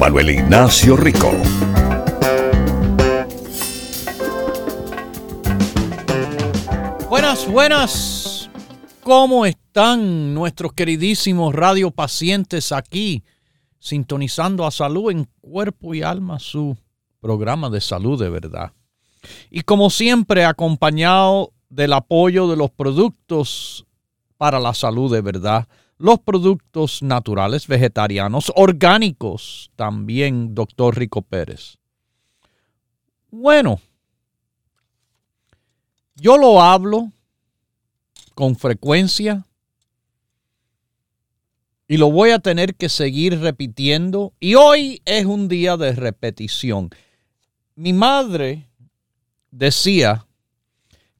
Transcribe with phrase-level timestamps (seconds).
[0.00, 1.30] Manuel Ignacio Rico.
[7.10, 8.50] Buenas, buenas.
[9.02, 13.24] ¿Cómo están nuestros queridísimos radiopacientes aquí,
[13.78, 16.78] sintonizando a salud en cuerpo y alma, su
[17.20, 18.72] programa de salud de verdad?
[19.50, 23.84] Y como siempre, acompañado del apoyo de los productos
[24.38, 25.68] para la salud de verdad,
[26.00, 31.76] los productos naturales, vegetarianos, orgánicos, también, doctor Rico Pérez.
[33.30, 33.82] Bueno,
[36.16, 37.12] yo lo hablo
[38.34, 39.44] con frecuencia
[41.86, 46.88] y lo voy a tener que seguir repitiendo y hoy es un día de repetición.
[47.74, 48.70] Mi madre
[49.50, 50.26] decía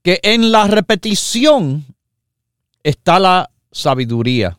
[0.03, 1.85] que en la repetición
[2.83, 4.57] está la sabiduría.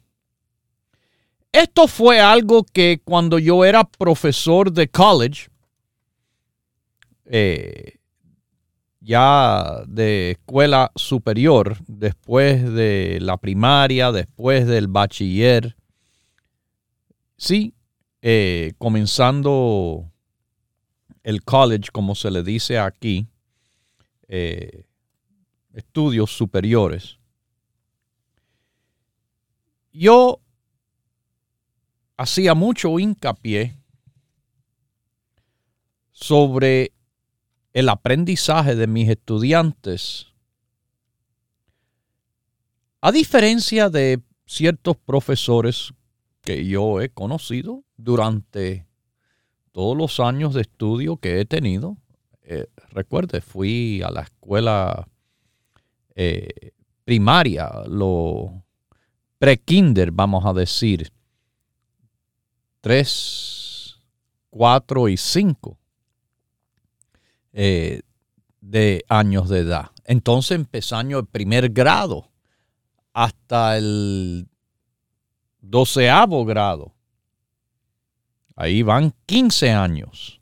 [1.52, 5.50] Esto fue algo que cuando yo era profesor de college,
[7.26, 7.98] eh,
[9.02, 15.76] ya de escuela superior, después de la primaria, después del bachiller,
[17.36, 17.74] sí,
[18.22, 20.10] eh, comenzando
[21.24, 23.28] el college, como se le dice aquí,
[24.30, 24.86] eh,
[25.74, 27.18] estudios superiores,
[29.94, 30.41] yo
[32.22, 33.80] hacía mucho hincapié
[36.12, 36.94] sobre
[37.74, 40.28] el aprendizaje de mis estudiantes.
[43.02, 45.94] A diferencia de ciertos profesores
[46.42, 48.86] que yo he conocido durante
[49.72, 51.98] todos los años de estudio que he tenido,
[52.44, 55.08] eh, recuerde, fui a la escuela
[56.14, 56.74] eh,
[57.04, 58.64] primaria, lo
[59.40, 61.12] pre-kinder, vamos a decir,
[62.82, 64.00] 3,
[64.50, 65.78] 4 y 5
[67.54, 68.02] eh,
[68.60, 69.92] de años de edad.
[70.06, 72.30] Entonces empezando el primer grado
[73.14, 74.48] hasta el
[75.60, 76.94] doceavo grado.
[78.56, 80.42] Ahí van 15 años.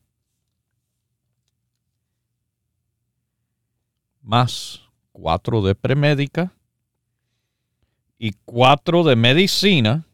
[4.21, 6.53] Más cuatro de premédica
[8.17, 10.05] y cuatro de medicina.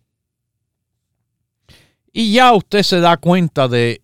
[2.18, 4.02] Y ya usted se da cuenta de,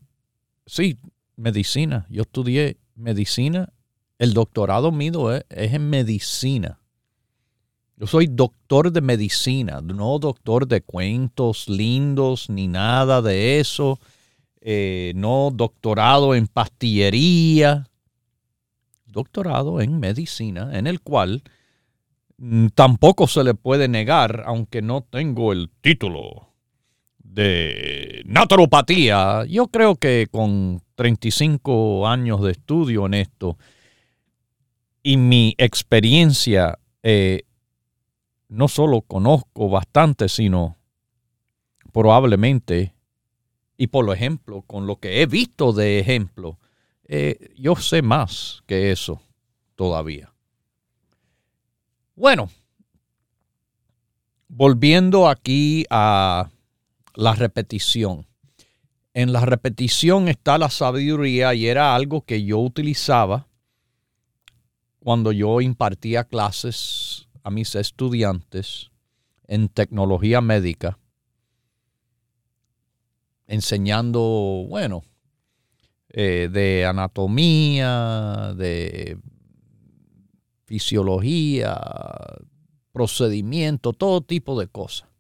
[0.66, 0.98] sí,
[1.38, 2.08] medicina.
[2.10, 3.72] Yo estudié medicina.
[4.20, 6.82] El doctorado mío es, en medicina.
[7.96, 13.98] Yo soy doctor de medicina, no doctor de cuentos lindos ni nada de eso.
[14.60, 17.88] Eh, no doctorado en pastillería
[19.06, 21.44] doctorado en medicina, en el cual
[22.36, 26.51] mm, tampoco se le puede negar, aunque no tengo el título
[27.32, 33.58] de naturopatía, yo creo que con 35 años de estudio en esto
[35.02, 37.44] y mi experiencia, eh,
[38.50, 40.76] no solo conozco bastante, sino
[41.94, 42.94] probablemente,
[43.78, 46.60] y por ejemplo, con lo que he visto de ejemplo,
[47.06, 49.22] eh, yo sé más que eso
[49.76, 50.34] todavía.
[52.16, 52.50] Bueno,
[54.50, 56.50] volviendo aquí a
[57.16, 58.28] la repetición.
[59.14, 63.48] En la repetición está la sabiduría y era algo que yo utilizaba
[65.00, 68.92] cuando yo impartía clases a mis estudiantes
[69.48, 70.98] en tecnología médica,
[73.48, 75.04] enseñando, bueno,
[76.10, 79.18] eh, de anatomía, de
[80.66, 81.78] fisiología,
[82.94, 85.11] procedimiento, todo tipo de cosas.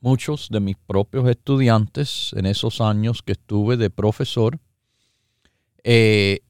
[0.00, 4.58] Muchos de mis propios estudiantes en esos años que estuve de profesor
[5.84, 6.40] eh,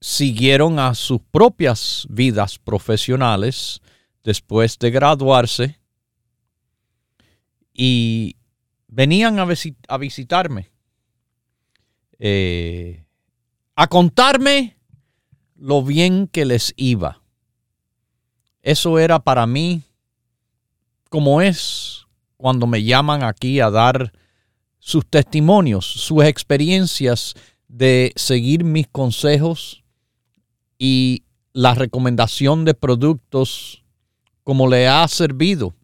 [0.00, 3.80] siguieron a sus propias vidas profesionales
[4.24, 5.78] después de graduarse
[7.72, 8.36] y
[8.88, 10.72] venían a, visitarme,
[12.18, 13.04] eh,
[13.76, 14.76] a contarme
[15.54, 17.22] lo bien que les iba.
[18.60, 19.84] Eso era para mí
[21.12, 22.06] como es
[22.38, 24.14] cuando me llaman aquí a dar
[24.78, 27.34] sus testimonios, sus experiencias
[27.68, 29.84] de seguir mis consejos
[30.78, 33.84] y la recomendación de productos
[34.42, 35.74] como le ha servido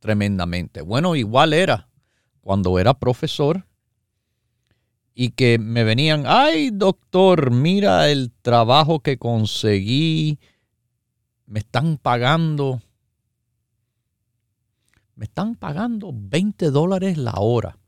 [0.00, 0.82] tremendamente.
[0.82, 1.88] Bueno, igual era
[2.40, 3.68] cuando era profesor
[5.14, 10.40] y que me venían, ay doctor, mira el trabajo que conseguí,
[11.46, 12.82] me están pagando,
[15.20, 17.78] me están pagando 20 dólares la hora.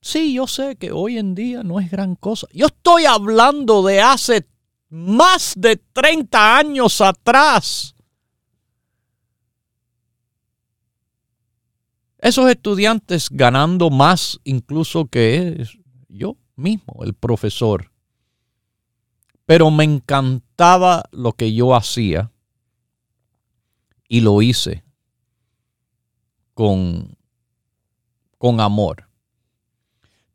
[0.00, 2.46] Sí, yo sé que hoy en día no es gran cosa.
[2.54, 4.48] Yo estoy hablando de hace
[4.88, 7.94] más de 30 años atrás.
[12.16, 15.66] Esos estudiantes ganando más incluso que
[16.08, 17.92] yo mismo, el profesor.
[19.44, 22.32] Pero me encantaba lo que yo hacía
[24.08, 24.85] y lo hice
[26.56, 27.18] con,
[28.38, 29.10] con amor.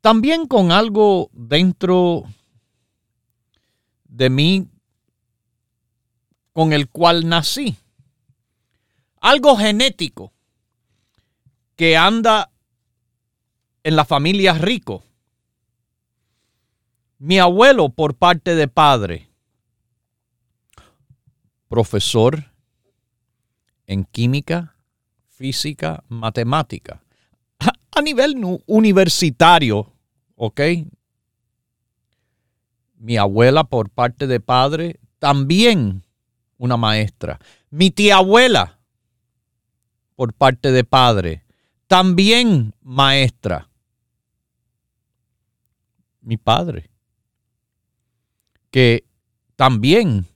[0.01, 2.25] También con algo dentro
[4.03, 4.67] de mí
[6.53, 7.75] con el cual nací.
[9.19, 10.31] Algo genético
[11.75, 12.51] que anda
[13.81, 15.03] en la familia rico.
[17.17, 19.27] Mi abuelo por parte de padre,
[21.67, 22.51] profesor
[23.87, 24.75] en química,
[25.41, 27.01] física, matemática.
[27.91, 28.35] A nivel
[28.67, 29.91] universitario,
[30.35, 30.61] ¿ok?
[32.99, 36.03] Mi abuela por parte de padre, también
[36.59, 37.39] una maestra.
[37.71, 38.79] Mi tía abuela
[40.15, 41.43] por parte de padre,
[41.87, 43.67] también maestra.
[46.21, 46.91] Mi padre,
[48.69, 49.05] que
[49.55, 50.27] también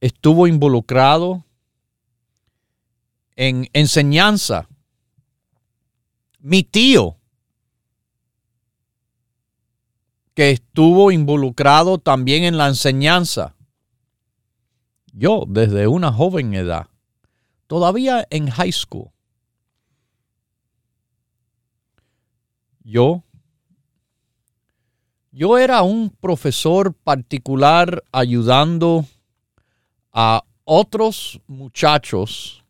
[0.00, 1.43] estuvo involucrado
[3.36, 4.68] en enseñanza.
[6.38, 7.16] Mi tío,
[10.34, 13.54] que estuvo involucrado también en la enseñanza.
[15.12, 16.88] Yo, desde una joven edad,
[17.66, 19.14] todavía en high school,
[22.86, 23.24] Yo,
[25.32, 29.06] yo era un profesor particular ayudando
[30.12, 32.63] a otros muchachos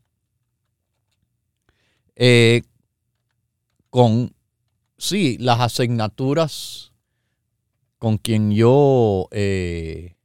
[2.17, 2.63] eh,
[3.91, 4.35] con,
[4.99, 6.93] sí, las asignaturas
[7.99, 10.17] con quien yo eh,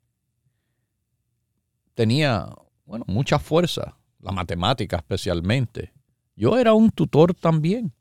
[1.94, 2.50] tenía,
[2.86, 5.94] bueno, mucha fuerza, la matemática especialmente.
[6.36, 7.94] Yo era un tutor también.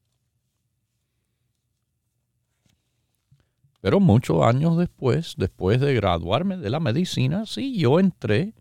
[3.80, 8.54] Pero muchos años después, después de graduarme de la medicina, sí, yo entré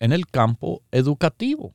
[0.00, 1.74] en el campo educativo.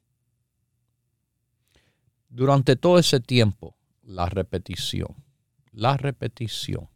[2.37, 5.07] Durante todo ese tiempo, la repetición,
[5.71, 6.87] la repetición.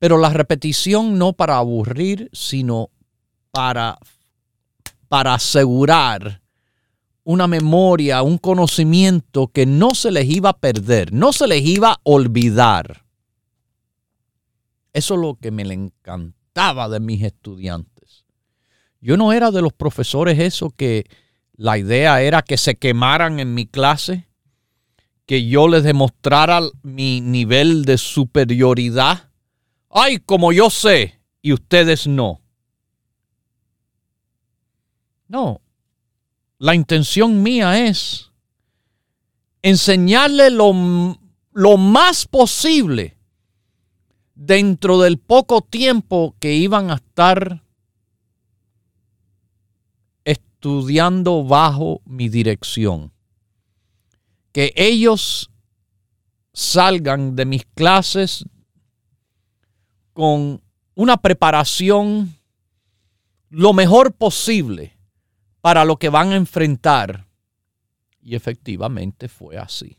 [0.00, 2.90] Pero la repetición no para aburrir, sino
[3.52, 3.96] para,
[5.06, 6.42] para asegurar
[7.22, 11.92] una memoria, un conocimiento que no se les iba a perder, no se les iba
[11.92, 13.04] a olvidar.
[14.92, 18.24] Eso es lo que me le encantaba de mis estudiantes.
[19.00, 21.04] Yo no era de los profesores eso que
[21.60, 24.26] la idea era que se quemaran en mi clase,
[25.26, 29.28] que yo les demostrara mi nivel de superioridad.
[29.90, 32.40] Ay, como yo sé y ustedes no.
[35.28, 35.60] No,
[36.56, 38.30] la intención mía es
[39.60, 41.18] enseñarle lo,
[41.52, 43.18] lo más posible
[44.34, 47.62] dentro del poco tiempo que iban a estar
[50.60, 53.12] estudiando bajo mi dirección.
[54.52, 55.50] Que ellos
[56.52, 58.44] salgan de mis clases
[60.12, 60.60] con
[60.94, 62.34] una preparación
[63.48, 64.98] lo mejor posible
[65.62, 67.26] para lo que van a enfrentar.
[68.20, 69.96] Y efectivamente fue así.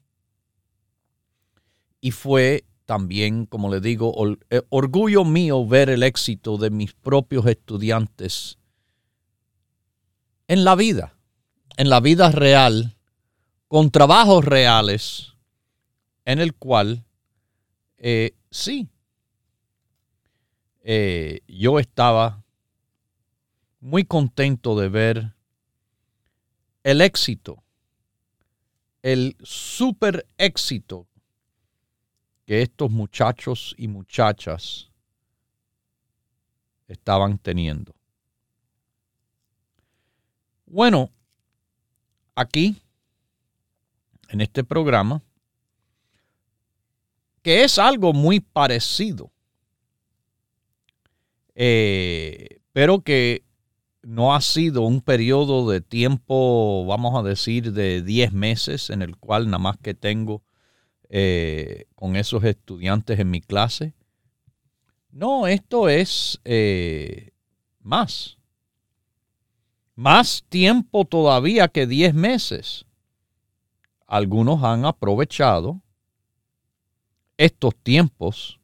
[2.02, 4.14] Y fue también, como le digo,
[4.52, 8.60] eh, orgullo mío ver el éxito de mis propios estudiantes
[10.52, 11.18] en la vida,
[11.78, 12.98] en la vida real,
[13.70, 15.32] con trabajos reales,
[16.26, 17.06] en el cual
[17.98, 18.90] eh, sí,
[20.84, 22.44] eh, yo estaba
[23.80, 25.36] muy contento de ver
[26.84, 27.64] el éxito,
[29.04, 31.08] el super éxito
[32.46, 34.92] que estos muchachos y muchachas
[36.90, 38.01] estaban teniendo.
[40.72, 41.10] Bueno,
[42.34, 42.78] aquí,
[44.30, 45.22] en este programa,
[47.42, 49.34] que es algo muy parecido,
[51.56, 53.44] eh, pero que
[54.02, 59.18] no ha sido un periodo de tiempo, vamos a decir, de 10 meses en el
[59.18, 60.42] cual nada más que tengo
[61.10, 63.94] eh, con esos estudiantes en mi clase.
[65.12, 67.34] No, esto es eh,
[67.82, 68.38] más.
[70.02, 72.88] Más tiempo todavía que 10 meses.
[74.08, 75.80] Algunos han aprovechado
[77.38, 78.60] estos tiempos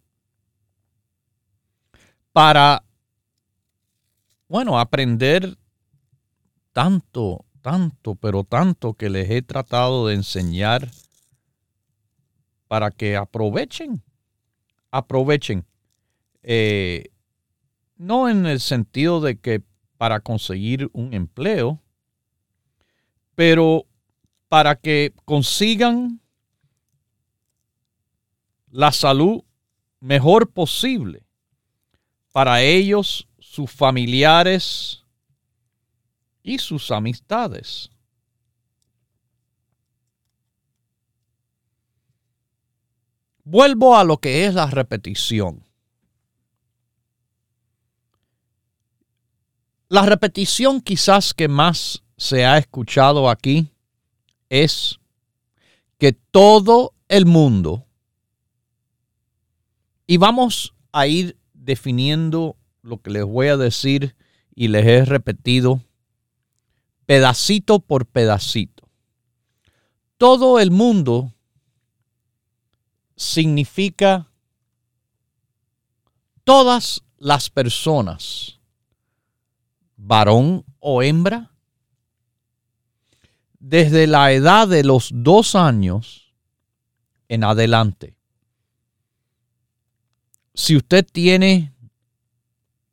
[2.34, 2.84] para,
[4.48, 5.60] bueno, aprender
[6.74, 10.90] tanto, tanto, pero tanto que les he tratado de enseñar
[12.68, 14.02] para que aprovechen,
[14.90, 15.68] aprovechen.
[16.42, 17.12] Eh,
[17.96, 19.67] no en el sentido de que
[19.98, 21.82] para conseguir un empleo,
[23.36, 23.86] pero
[24.48, 26.22] para que consigan
[28.72, 29.44] la salud
[30.00, 31.24] mejor posible
[32.32, 35.04] para ellos, sus familiares
[36.44, 37.90] y sus amistades.
[43.44, 45.67] Vuelvo a lo que es la repetición.
[49.90, 53.72] La repetición quizás que más se ha escuchado aquí
[54.50, 55.00] es
[55.98, 57.86] que todo el mundo
[60.06, 64.16] y vamos a ir definiendo lo que les voy a decir
[64.56, 65.82] y les he repetido
[67.06, 68.90] pedacito por pedacito.
[70.18, 71.34] Todo el mundo
[73.16, 74.30] significa
[76.44, 78.57] todas las personas,
[79.98, 81.52] varón o hembra,
[83.60, 86.34] desde la edad de los dos años
[87.28, 88.16] en adelante.
[90.54, 91.74] Si usted tiene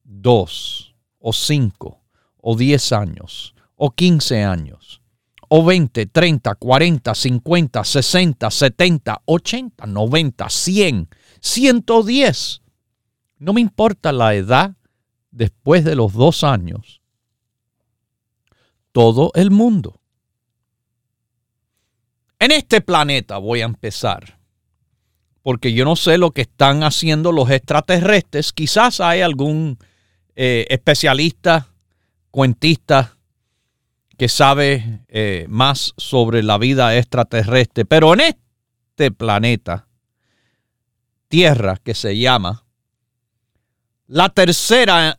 [0.03, 2.03] dos o cinco
[2.39, 5.01] o diez años o quince años
[5.49, 11.09] o veinte, treinta, cuarenta, cincuenta, sesenta, setenta, ochenta, noventa, cien,
[11.41, 12.63] ciento diez,
[13.39, 14.75] no me importa la edad
[15.35, 17.03] después de los dos años,
[18.93, 20.01] todo el mundo.
[22.39, 24.39] En este planeta voy a empezar
[25.45, 28.55] porque yo no sé lo que están haciendo los extraterrestres.
[28.55, 29.77] Quizás hay algún
[30.37, 31.69] eh, especialista,
[32.31, 33.19] cuentista,
[34.17, 37.85] que sabe eh, más sobre la vida extraterrestre.
[37.85, 39.87] Pero en este planeta,
[41.29, 42.65] Tierra, que se llama,
[44.07, 45.19] la tercera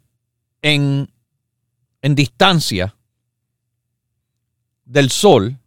[0.65, 1.12] en,
[2.01, 2.95] en distancia
[4.84, 5.60] del Sol,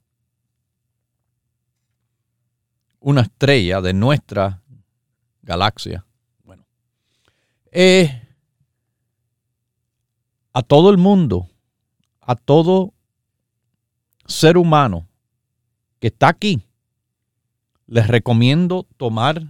[2.98, 4.60] una estrella de nuestra
[5.42, 6.04] galaxia.
[6.42, 6.66] Bueno,
[10.52, 11.48] a todo el mundo,
[12.20, 12.92] a todo
[14.26, 15.06] ser humano
[16.00, 16.60] que está aquí,
[17.86, 19.46] les recomiendo tomar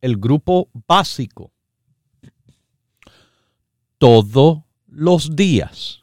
[0.00, 1.50] el grupo básico
[4.00, 6.02] todos los días.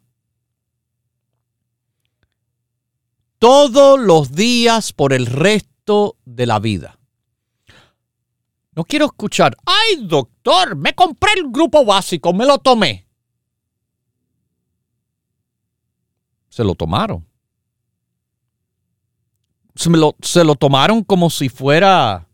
[3.39, 6.99] Todos los días por el resto de la vida.
[8.73, 13.07] No quiero escuchar, ay doctor, me compré el grupo básico, me lo tomé.
[16.49, 17.27] Se lo tomaron.
[19.73, 22.26] Se, lo, se lo tomaron como si fuera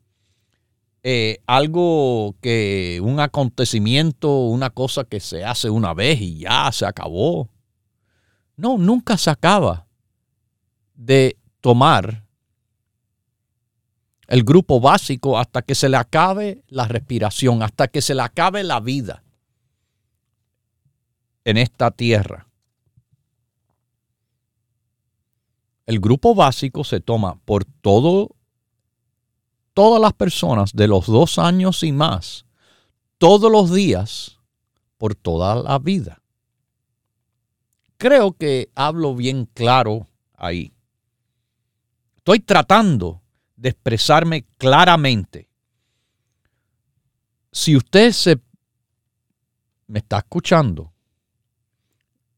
[1.04, 6.86] eh, algo que, un acontecimiento, una cosa que se hace una vez y ya se
[6.86, 7.50] acabó.
[8.56, 9.86] No, nunca se acaba
[10.96, 12.24] de tomar
[14.28, 18.64] el grupo básico hasta que se le acabe la respiración, hasta que se le acabe
[18.64, 19.24] la vida
[21.44, 22.48] en esta tierra.
[25.86, 28.36] El grupo básico se toma por todo,
[29.74, 32.46] todas las personas de los dos años y más,
[33.18, 34.40] todos los días,
[34.98, 36.22] por toda la vida.
[37.98, 40.74] Creo que hablo bien claro ahí.
[42.18, 43.22] Estoy tratando
[43.56, 45.50] de expresarme claramente.
[47.52, 48.42] Si usted se
[49.88, 50.92] me está escuchando,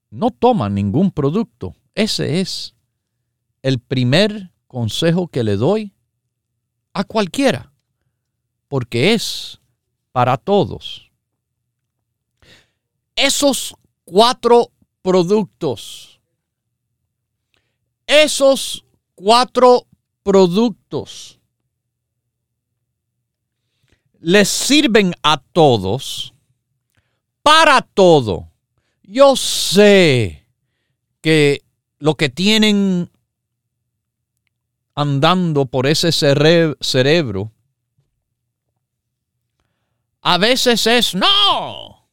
[0.10, 1.76] no toma ningún producto.
[1.94, 2.76] Ese es
[3.62, 5.95] el primer consejo que le doy
[6.96, 7.74] a cualquiera,
[8.70, 9.60] porque es
[10.14, 11.12] para todos.
[13.18, 13.76] Esos
[14.06, 14.72] cuatro
[15.02, 16.22] productos,
[18.08, 19.86] esos cuatro
[20.24, 21.38] productos
[24.22, 26.34] les sirven a todos
[27.44, 28.50] para todo.
[29.04, 30.48] Yo sé
[31.20, 31.62] que
[32.00, 33.12] lo que tienen
[34.96, 37.52] andando por ese cerebro
[40.28, 42.10] a veces es, no,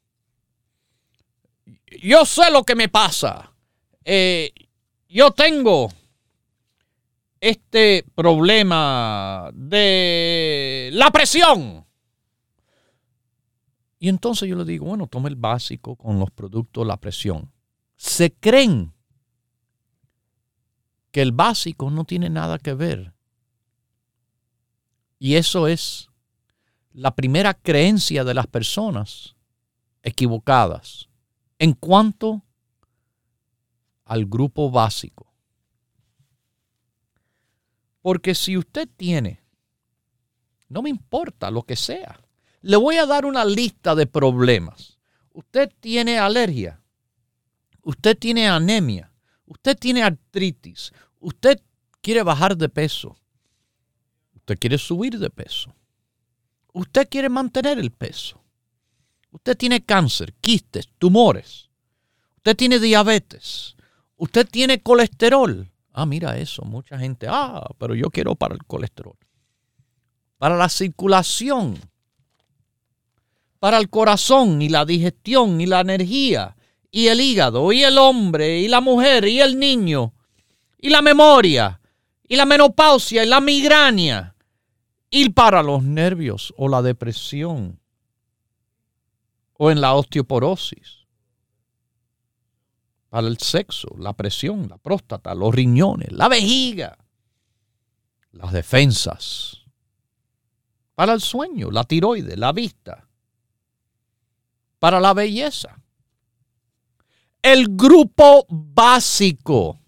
[2.02, 3.54] yo sé lo que me pasa.
[4.04, 4.52] Eh,
[5.08, 5.90] yo tengo
[7.40, 11.86] este problema de la presión.
[13.98, 17.50] Y entonces yo le digo, bueno, tome el básico con los productos, la presión.
[17.96, 18.91] Se creen
[21.12, 23.12] que el básico no tiene nada que ver.
[25.18, 26.08] Y eso es
[26.92, 29.36] la primera creencia de las personas
[30.02, 31.08] equivocadas
[31.58, 32.42] en cuanto
[34.04, 35.32] al grupo básico.
[38.00, 39.44] Porque si usted tiene,
[40.68, 42.20] no me importa lo que sea,
[42.62, 44.98] le voy a dar una lista de problemas.
[45.32, 46.82] Usted tiene alergia,
[47.82, 49.12] usted tiene anemia,
[49.46, 51.60] usted tiene artritis, usted
[52.00, 53.16] quiere bajar de peso,
[54.34, 55.74] usted quiere subir de peso,
[56.72, 58.42] usted quiere mantener el peso,
[59.30, 61.70] usted tiene cáncer, quistes, tumores,
[62.36, 63.76] usted tiene diabetes,
[64.16, 69.16] usted tiene colesterol, Ah, mira eso, mucha gente, ah, pero yo quiero para el colesterol.
[70.38, 71.78] Para la circulación,
[73.58, 76.56] para el corazón y la digestión y la energía
[76.90, 80.14] y el hígado y el hombre y la mujer y el niño
[80.82, 81.80] y la memoria
[82.28, 84.34] y la menopausia y la migraña
[85.08, 87.80] y para los nervios o la depresión
[89.54, 91.02] o en la osteoporosis
[93.12, 96.96] para el sexo, la presión, la próstata, los riñones, la vejiga,
[98.30, 99.66] las defensas,
[100.94, 103.06] para el sueño, la tiroides, la vista,
[104.78, 105.78] para la belleza.
[107.42, 109.81] El grupo básico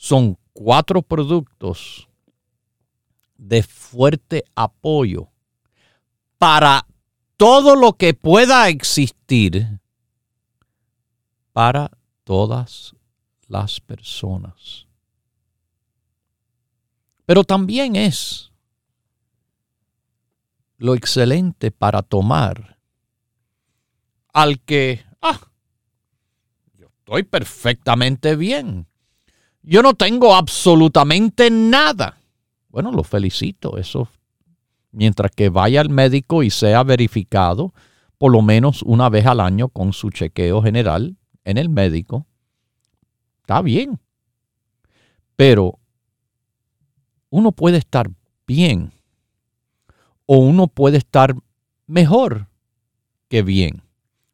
[0.00, 2.08] son cuatro productos
[3.36, 5.28] de fuerte apoyo
[6.38, 6.86] para
[7.36, 9.78] todo lo que pueda existir
[11.52, 11.90] para
[12.24, 12.96] todas
[13.46, 14.86] las personas.
[17.26, 18.50] Pero también es
[20.78, 22.78] lo excelente para tomar
[24.32, 25.40] al que, ah,
[26.72, 28.89] yo estoy perfectamente bien.
[29.62, 32.18] Yo no tengo absolutamente nada.
[32.68, 33.76] Bueno, lo felicito.
[33.76, 34.08] Eso,
[34.92, 37.74] mientras que vaya al médico y sea verificado
[38.18, 42.26] por lo menos una vez al año con su chequeo general, en el médico,
[43.40, 43.98] está bien.
[45.36, 45.78] Pero
[47.30, 48.10] uno puede estar
[48.46, 48.92] bien
[50.26, 51.34] o uno puede estar
[51.86, 52.48] mejor
[53.28, 53.82] que bien.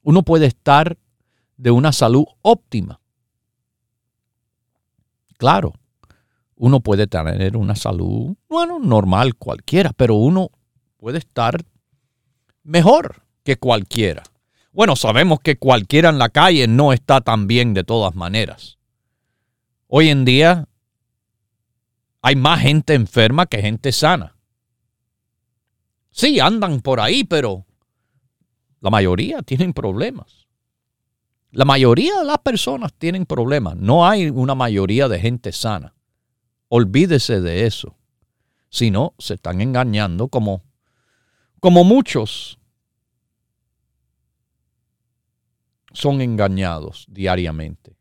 [0.02, 0.98] Uno puede estar
[1.56, 3.00] de una salud óptima.
[5.36, 5.74] Claro,
[6.56, 10.50] uno puede tener una salud, bueno, normal cualquiera, pero uno
[10.96, 11.64] puede estar
[12.62, 14.22] mejor que cualquiera.
[14.72, 18.78] Bueno, sabemos que cualquiera en la calle no está tan bien de todas maneras.
[19.86, 20.68] Hoy en día
[22.22, 24.36] hay más gente enferma que gente sana.
[26.10, 27.66] Sí, andan por ahí, pero
[28.80, 30.45] la mayoría tienen problemas.
[31.50, 33.76] La mayoría de las personas tienen problemas.
[33.76, 35.94] No hay una mayoría de gente sana.
[36.68, 37.96] Olvídese de eso.
[38.68, 40.62] Si no, se están engañando como,
[41.60, 42.58] como muchos
[45.92, 47.96] son engañados diariamente.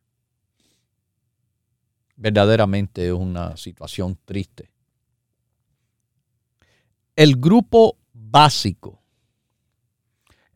[2.17, 4.71] Verdaderamente es una situación triste.
[7.15, 8.94] El grupo básico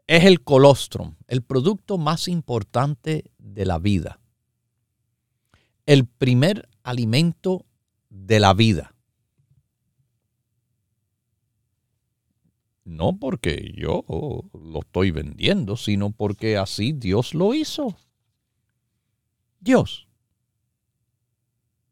[0.10, 4.20] es el colostrum, el producto más importante de la vida.
[5.86, 7.68] El primer alimento
[8.10, 8.96] de la vida.
[12.86, 14.04] No porque yo
[14.52, 17.96] lo estoy vendiendo, sino porque así Dios lo hizo.
[19.60, 20.08] Dios.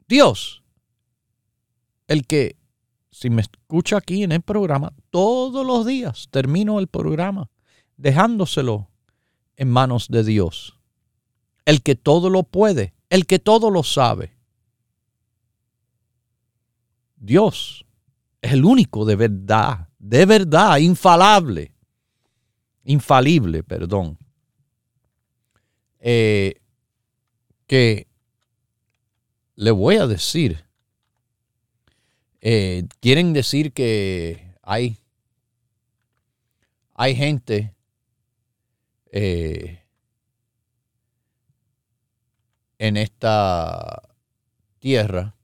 [0.07, 0.63] Dios.
[2.07, 2.57] El que,
[3.11, 7.51] si me escucha aquí en el programa, todos los días termino el programa
[7.97, 8.89] dejándoselo
[9.55, 10.77] en manos de Dios.
[11.65, 14.31] El que todo lo puede, el que todo lo sabe.
[17.17, 17.85] Dios
[18.41, 21.73] es el único de verdad, de verdad, infalable,
[22.85, 24.17] infalible, perdón,
[25.99, 26.61] eh,
[27.65, 28.07] que
[29.55, 30.63] le voy a decir,
[32.39, 34.97] eh, quieren decir que hay,
[36.93, 37.73] hay gente
[39.11, 39.83] eh,
[42.79, 44.15] en esta
[44.79, 45.35] tierra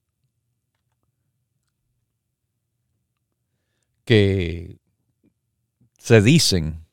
[4.06, 4.78] que
[5.98, 6.86] se dicen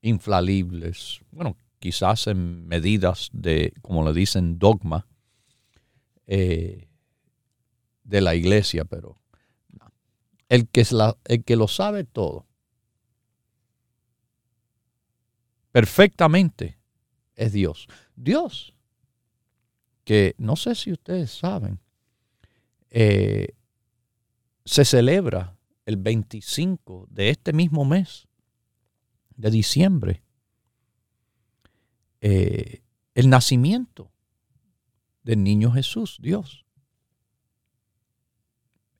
[0.00, 5.06] infalibles, bueno, quizás en medidas de, como le dicen, dogma
[6.26, 6.88] eh,
[8.02, 9.18] de la iglesia, pero
[10.48, 10.86] el que,
[11.26, 12.46] el que lo sabe todo
[15.74, 16.78] perfectamente
[17.34, 17.88] es Dios.
[18.14, 18.74] Dios,
[20.04, 21.80] que no sé si ustedes saben,
[22.90, 23.56] eh,
[24.64, 28.28] se celebra el 25 de este mismo mes
[29.34, 30.22] de diciembre
[32.20, 32.84] eh,
[33.16, 34.12] el nacimiento
[35.24, 36.64] del niño Jesús, Dios.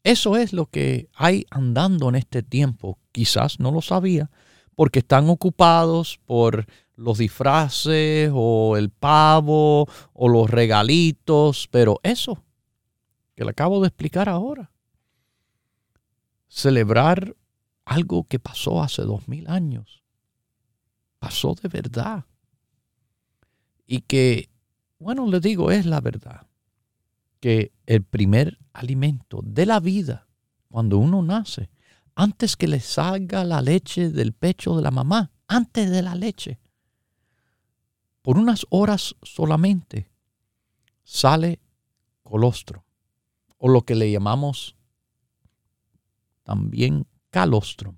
[0.02, 2.98] Eso es lo que hay andando en este tiempo.
[3.12, 4.28] Quizás no lo sabía,
[4.74, 12.42] porque están ocupados por los disfraces o el pavo o los regalitos, pero eso
[13.34, 14.70] que le acabo de explicar ahora,
[16.48, 17.36] celebrar
[17.84, 20.04] algo que pasó hace dos mil años,
[21.18, 22.24] pasó de verdad.
[23.86, 24.48] Y que,
[24.98, 26.46] bueno, le digo, es la verdad,
[27.40, 30.26] que el primer alimento de la vida,
[30.70, 31.68] cuando uno nace,
[32.14, 36.58] antes que le salga la leche del pecho de la mamá, antes de la leche,
[38.22, 40.08] por unas horas solamente,
[41.02, 41.60] sale
[42.22, 42.84] colostro,
[43.58, 44.76] o lo que le llamamos
[46.42, 47.96] también calostro.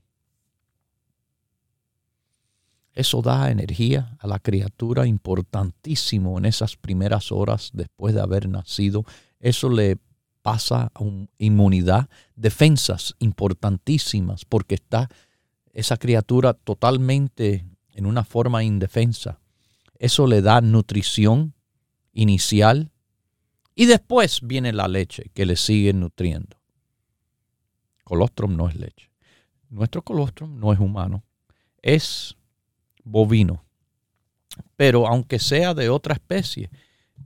[2.92, 9.05] Eso da energía a la criatura importantísimo en esas primeras horas después de haber nacido.
[9.38, 9.98] Eso le
[10.46, 15.09] pasa a un inmunidad, defensas importantísimas, porque está
[15.72, 19.40] esa criatura totalmente en una forma indefensa.
[19.98, 21.52] Eso le da nutrición
[22.12, 22.92] inicial
[23.74, 26.56] y después viene la leche que le sigue nutriendo.
[28.04, 29.11] Colostrum no es leche.
[29.68, 31.24] Nuestro colostrum no es humano,
[31.82, 32.37] es
[33.02, 33.64] bovino.
[34.76, 36.70] Pero aunque sea de otra especie,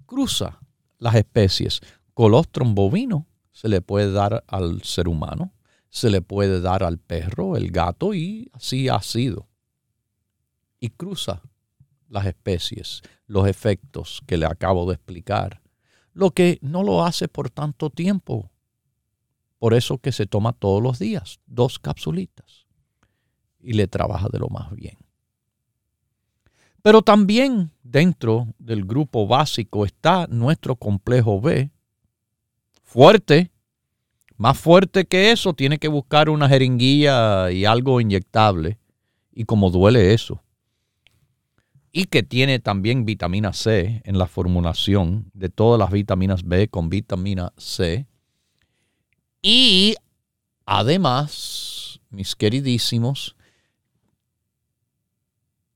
[0.06, 0.58] cruza
[0.96, 1.82] las especies
[2.20, 5.54] colostrum bovino se le puede dar al ser humano,
[5.88, 9.48] se le puede dar al perro, el gato y así ha sido.
[10.80, 11.40] Y cruza
[12.10, 15.62] las especies, los efectos que le acabo de explicar,
[16.12, 18.50] lo que no lo hace por tanto tiempo.
[19.58, 22.66] Por eso que se toma todos los días dos capsulitas
[23.60, 24.98] y le trabaja de lo más bien.
[26.82, 31.70] Pero también dentro del grupo básico está nuestro complejo B,
[32.90, 33.52] fuerte,
[34.36, 38.78] más fuerte que eso, tiene que buscar una jeringuilla y algo inyectable.
[39.32, 40.42] Y como duele eso.
[41.92, 46.90] Y que tiene también vitamina C en la formulación de todas las vitaminas B con
[46.90, 48.06] vitamina C.
[49.40, 49.94] Y
[50.66, 53.36] además, mis queridísimos,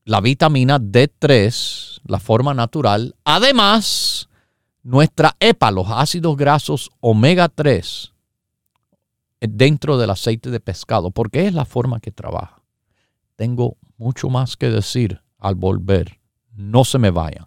[0.04, 4.28] la vitamina D3, la forma natural, además
[4.84, 8.12] nuestra EPA, los ácidos grasos omega 3,
[9.40, 12.62] dentro del aceite de pescado, porque es la forma que trabaja.
[13.34, 16.20] Tengo mucho más que decir al volver.
[16.54, 17.46] No se me vayan.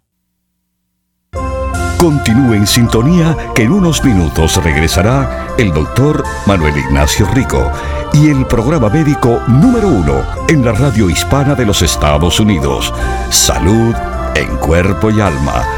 [1.98, 7.72] Continúe en sintonía que en unos minutos regresará el doctor Manuel Ignacio Rico
[8.12, 12.92] y el programa médico número uno en la radio hispana de los Estados Unidos.
[13.30, 13.94] Salud
[14.36, 15.77] en cuerpo y alma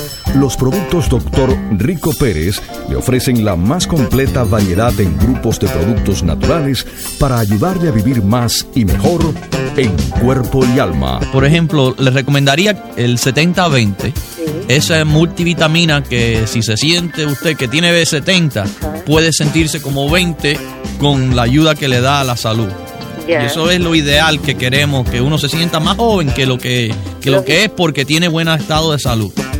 [0.35, 1.57] Los productos Dr.
[1.77, 6.85] Rico Pérez le ofrecen la más completa variedad en grupos de productos naturales
[7.19, 9.33] para ayudarle a vivir más y mejor
[9.75, 9.91] en
[10.21, 11.19] cuerpo y alma.
[11.33, 14.13] Por ejemplo, le recomendaría el 70-20.
[14.69, 20.57] Esa multivitamina que si se siente usted que tiene B70, puede sentirse como 20
[20.97, 22.69] con la ayuda que le da a la salud.
[23.27, 26.57] Y eso es lo ideal que queremos, que uno se sienta más joven que lo
[26.57, 26.93] que,
[27.25, 29.31] lo que es porque tiene buen estado de salud.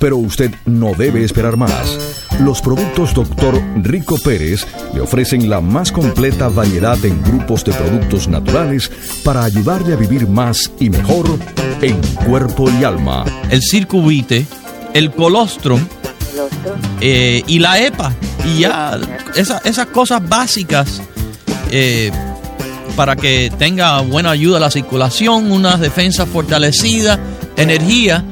[0.00, 1.98] Pero usted no debe esperar más.
[2.40, 3.62] Los productos Dr.
[3.82, 8.90] Rico Pérez le ofrecen la más completa variedad en grupos de productos naturales
[9.22, 11.26] para ayudarle a vivir más y mejor
[11.82, 13.26] en cuerpo y alma.
[13.50, 14.46] El circuvite,
[14.94, 15.86] el colostrum
[17.02, 18.14] eh, y la EPA.
[18.46, 18.98] Y ya
[19.36, 21.02] esas cosas básicas.
[21.70, 22.10] Eh,
[22.96, 27.18] para que tenga buena ayuda a la circulación, una defensa fortalecida,
[27.56, 28.24] energía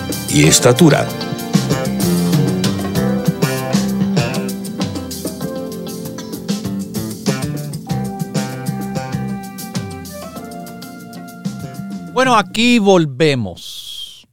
[0.33, 1.07] y estatura.
[12.13, 14.27] Bueno, aquí volvemos.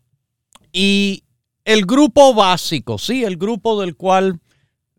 [0.73, 1.25] Y
[1.65, 4.41] el grupo básico, sí, el grupo del cual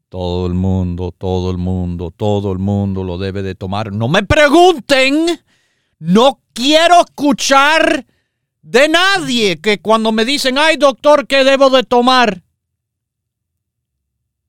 [0.09, 3.93] todo el mundo, todo el mundo, todo el mundo lo debe de tomar.
[3.93, 5.39] No me pregunten,
[5.99, 8.05] no quiero escuchar
[8.69, 12.43] de nadie que cuando me dicen, ay doctor, ¿qué debo de tomar?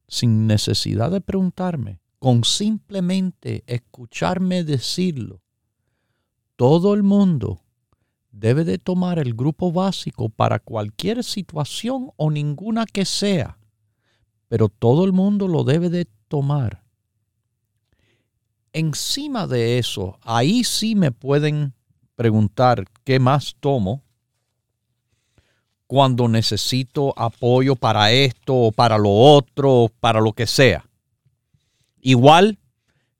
[0.08, 5.40] Sin necesidad de preguntarme, con simplemente escucharme decirlo,
[6.56, 7.62] todo el mundo
[8.30, 13.58] debe de tomar el grupo básico para cualquier situación o ninguna que sea,
[14.48, 16.84] pero todo el mundo lo debe de tomar.
[18.74, 21.72] Encima de eso, ahí sí me pueden
[22.16, 24.04] preguntar qué más tomo
[25.90, 30.86] cuando necesito apoyo para esto o para lo otro, para lo que sea.
[32.00, 32.60] Igual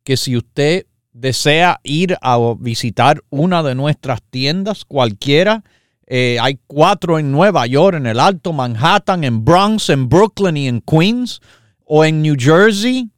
[0.05, 5.65] que si usted desea ir a visitar una de nuestras tiendas, cualquiera,
[6.07, 10.69] eh, hay cuatro en Nueva York, en el Alto Manhattan, en Bronx, en Brooklyn y
[10.69, 11.41] en Queens,
[11.85, 13.11] o en New Jersey,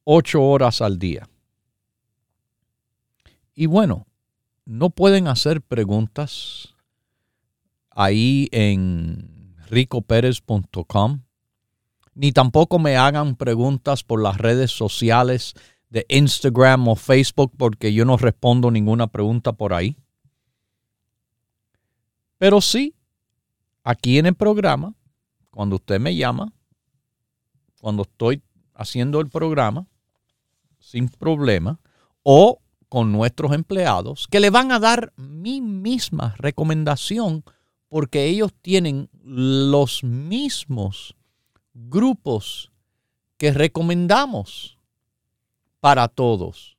[0.04, 1.28] Ocho horas al día.
[3.54, 4.08] Y bueno,
[4.66, 6.74] no pueden hacer preguntas
[7.90, 11.22] ahí en ricoperez.com,
[12.14, 15.54] ni tampoco me hagan preguntas por las redes sociales
[15.92, 19.98] de Instagram o Facebook porque yo no respondo ninguna pregunta por ahí.
[22.38, 22.96] Pero sí,
[23.84, 24.96] aquí en el programa,
[25.52, 26.54] cuando usted me llama,
[27.82, 28.42] cuando estoy
[28.74, 29.86] haciendo el programa,
[30.80, 31.80] sin problema,
[32.24, 37.44] o con nuestros empleados, que le van a dar mi misma recomendación
[37.90, 41.16] porque ellos tienen los mismos
[41.74, 42.72] grupos
[43.38, 44.78] que recomendamos
[45.82, 46.78] para todos.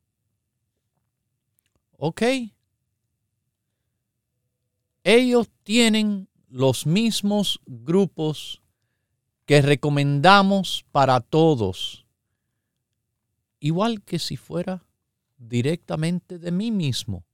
[1.98, 2.22] ¿Ok?
[5.04, 8.62] Ellos tienen los mismos grupos
[9.44, 12.06] que recomendamos para todos,
[13.58, 14.86] igual que si fuera
[15.36, 17.24] directamente de mí mismo.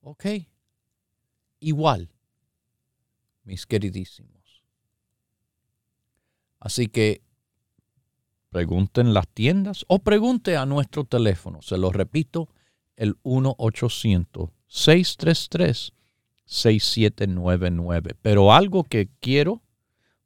[0.00, 0.26] ¿Ok?
[1.60, 2.10] Igual,
[3.44, 4.64] mis queridísimos.
[6.58, 7.23] Así que
[8.54, 11.60] pregunten las tiendas o pregunte a nuestro teléfono.
[11.60, 12.48] Se lo repito,
[12.94, 15.92] el 1-800-633.
[16.46, 18.16] 6799.
[18.20, 19.62] Pero algo que quiero,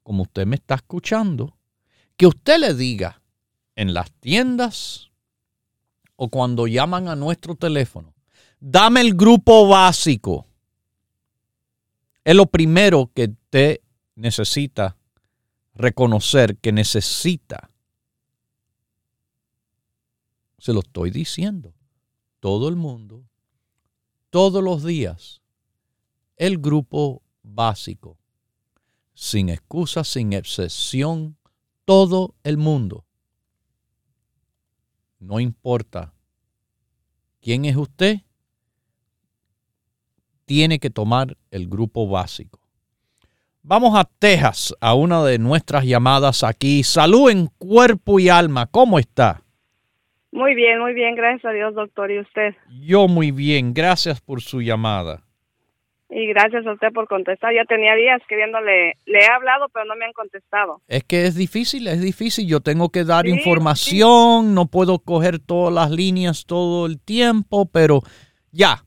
[0.03, 1.57] como usted me está escuchando,
[2.16, 3.22] que usted le diga
[3.76, 5.11] en las tiendas
[6.16, 8.14] o cuando llaman a nuestro teléfono,
[8.59, 10.47] dame el grupo básico.
[12.24, 13.81] es lo primero que usted
[14.16, 14.97] necesita
[15.74, 17.70] reconocer que necesita.
[20.59, 21.74] Se lo estoy diciendo.
[22.40, 23.24] Todo el mundo,
[24.30, 25.42] todos los días,
[26.36, 28.18] el grupo básico,
[29.14, 31.36] sin excusa, sin excepción,
[31.84, 33.04] todo el mundo.
[35.18, 36.14] No importa
[37.40, 38.20] quién es usted,
[40.44, 42.61] tiene que tomar el grupo básico.
[43.62, 46.82] Vamos a Texas, a una de nuestras llamadas aquí.
[46.82, 48.66] Salud en cuerpo y alma.
[48.66, 49.42] ¿Cómo está?
[50.31, 51.14] Muy bien, muy bien.
[51.14, 52.11] Gracias a Dios, doctor.
[52.11, 52.55] ¿Y usted?
[52.81, 53.72] Yo muy bien.
[53.72, 55.22] Gracias por su llamada.
[56.11, 57.55] Y gracias a usted por contestar.
[57.55, 60.81] Ya tenía días queriéndole, le he hablado, pero no me han contestado.
[60.89, 62.47] Es que es difícil, es difícil.
[62.49, 68.01] Yo tengo que dar información, no puedo coger todas las líneas todo el tiempo, pero
[68.53, 68.85] ya,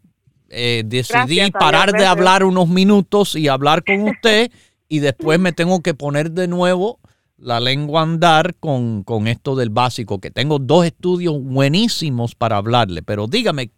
[0.49, 4.51] eh, decidí parar de hablar unos minutos y hablar con usted
[4.89, 6.99] y después me tengo que poner de nuevo
[7.41, 13.01] la lengua andar con, con esto del básico, que tengo dos estudios buenísimos para hablarle,
[13.01, 13.71] pero dígame,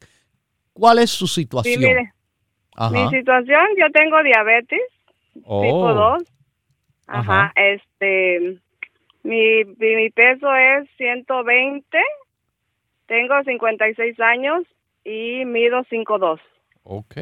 [0.73, 1.81] ¿cuál es su situación?
[1.81, 2.13] Sí, mire,
[2.91, 4.81] mi situación, yo tengo diabetes
[5.33, 6.23] tipo 2.
[7.07, 7.51] Ajá.
[7.55, 8.59] Este,
[9.23, 11.85] mi, mi peso es 120,
[13.07, 14.63] tengo 56 años
[15.03, 16.39] y mido 5'2".
[16.83, 17.15] Ok.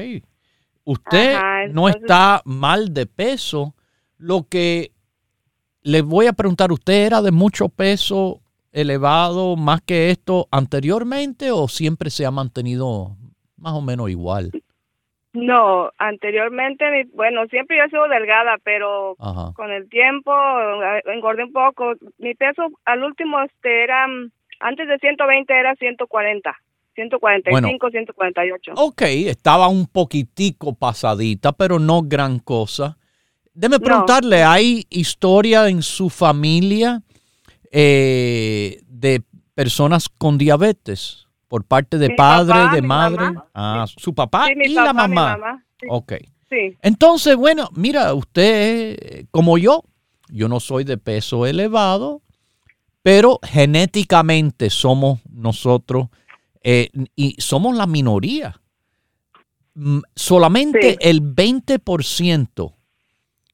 [0.83, 1.37] Usted
[1.71, 3.75] no está mal de peso.
[4.17, 4.91] Lo que
[5.83, 11.67] le voy a preguntar, ¿usted era de mucho peso elevado más que esto anteriormente o
[11.67, 13.17] siempre se ha mantenido
[13.57, 14.51] más o menos igual?
[15.33, 19.15] No, anteriormente, bueno, siempre yo he sido delgada, pero
[19.55, 21.93] con el tiempo eh, engordé un poco.
[22.17, 24.05] Mi peso al último este era,
[24.59, 26.55] antes de 120 era 140.
[26.93, 28.73] 145, 148.
[28.75, 32.97] Ok, estaba un poquitico pasadita, pero no gran cosa.
[33.53, 37.01] Déme preguntarle, ¿hay historia en su familia
[37.71, 39.23] eh, de
[39.53, 41.27] personas con diabetes?
[41.51, 45.37] por parte de padre, de madre, ah, su papá y la mamá.
[45.89, 46.13] Ok.
[46.49, 46.77] Sí.
[46.81, 49.83] Entonces, bueno, mira, usted como yo,
[50.29, 52.21] yo no soy de peso elevado,
[53.03, 56.07] pero genéticamente somos nosotros
[56.63, 58.61] eh, y somos la minoría.
[59.73, 62.73] Mm, solamente el 20%,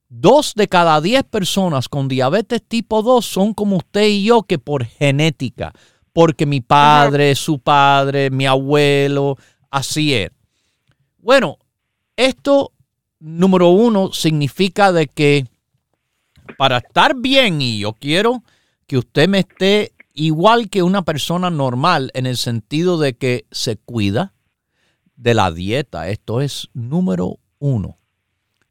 [0.09, 4.57] dos de cada diez personas con diabetes tipo 2 son como usted y yo que
[4.57, 5.73] por genética
[6.17, 9.37] porque mi padre, su padre, mi abuelo,
[9.69, 10.31] así es.
[11.19, 11.59] Bueno,
[12.15, 12.71] esto,
[13.19, 15.45] número uno, significa de que
[16.57, 18.41] para estar bien, y yo quiero
[18.87, 23.77] que usted me esté igual que una persona normal en el sentido de que se
[23.77, 24.33] cuida
[25.17, 26.09] de la dieta.
[26.09, 27.99] Esto es número uno.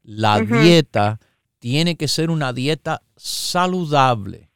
[0.03, 1.21] La dieta
[1.59, 4.49] tiene que ser una dieta saludable.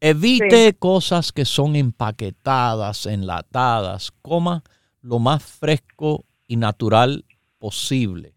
[0.00, 4.10] Evite cosas que son empaquetadas, enlatadas.
[4.20, 4.64] Coma
[5.00, 7.24] lo más fresco y natural
[7.58, 8.34] posible.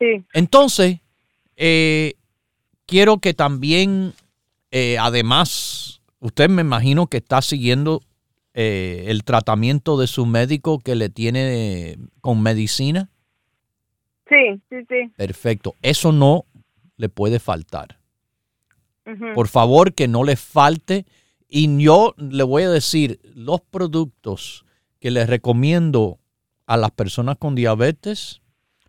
[0.00, 0.24] Sí.
[0.32, 1.00] Entonces,
[1.56, 2.14] eh,
[2.86, 4.12] quiero que también,
[4.70, 8.00] eh, además, usted me imagino que está siguiendo
[8.54, 13.10] eh, el tratamiento de su médico que le tiene con medicina.
[14.28, 15.12] Sí, sí, sí.
[15.16, 15.74] Perfecto.
[15.82, 16.46] Eso no
[16.96, 17.98] le puede faltar.
[19.34, 21.04] Por favor, que no le falte.
[21.48, 24.64] Y yo le voy a decir, los productos
[24.98, 26.18] que les recomiendo
[26.66, 28.40] a las personas con diabetes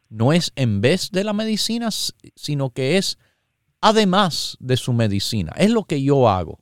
[0.09, 3.17] no es en vez de la medicina, sino que es
[3.81, 5.51] además de su medicina.
[5.57, 6.59] Es lo que yo hago.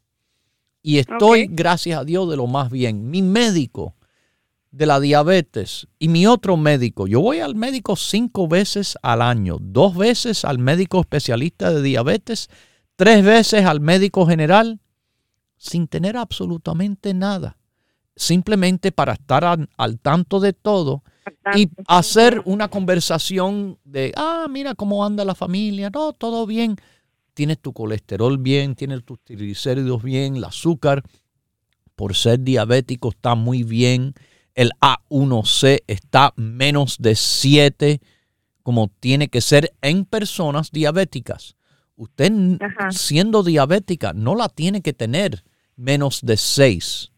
[0.82, 3.09] Y estoy, gracias a Dios, de lo más bien.
[3.09, 3.93] Mi médico
[4.74, 5.88] de la diabetes.
[5.99, 10.59] Y mi otro médico, yo voy al médico cinco veces al año, dos veces al
[10.59, 12.49] médico especialista de diabetes
[12.95, 14.80] tres veces al médico general
[15.57, 17.57] sin tener absolutamente nada,
[18.15, 21.03] simplemente para estar al, tanto de todo
[21.55, 26.76] y hacer una conversación de, ah, mira cómo anda la familia, no, todo bien,
[27.34, 31.03] tienes tu colesterol bien, tienes tus triglicéridos bien, el azúcar,
[31.95, 34.13] por ser diabético está muy bien,
[34.56, 38.01] el A1C está menos de 7,
[38.62, 41.56] como tiene que ser en personas diabéticas.
[41.95, 42.32] Usted
[42.91, 45.43] siendo diabética no la tiene que tener
[45.76, 47.12] menos de 6.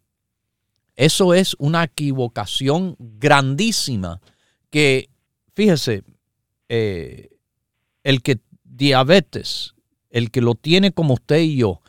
[0.96, 4.22] Eso es una equivocación grandísima
[4.70, 5.10] que,
[5.54, 6.04] fíjese,
[6.70, 7.30] eh,
[8.04, 9.76] el que diabetes,
[10.10, 11.82] el que lo tiene como usted y yo,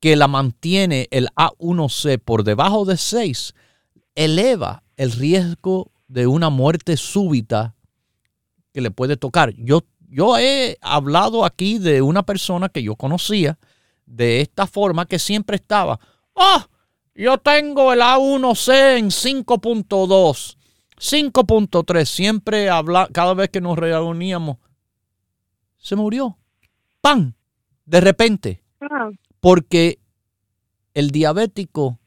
[0.00, 3.54] que la mantiene el A1C por debajo de 6,
[4.14, 7.74] eleva el riesgo de una muerte súbita
[8.72, 9.54] que le puede tocar.
[9.56, 13.58] Yo, yo he hablado aquí de una persona que yo conocía
[14.06, 15.98] de esta forma que siempre estaba,
[16.34, 16.62] oh,
[17.14, 20.56] yo tengo el A1C en 5.2,
[20.98, 24.58] 5.3, siempre habla, cada vez que nos reuníamos,
[25.78, 26.36] se murió.
[27.00, 27.34] ¡Pam!
[27.84, 28.62] De repente.
[28.80, 29.10] Ah.
[29.40, 29.98] Porque
[30.94, 31.98] el diabético